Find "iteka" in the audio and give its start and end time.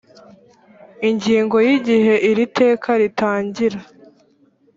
2.47-2.89